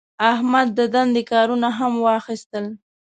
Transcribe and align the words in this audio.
احمد 0.31 0.67
د 0.77 0.79
دندې 0.93 1.23
کارونه 1.31 1.67
هم 1.77 1.93
واخیستل. 2.07 2.65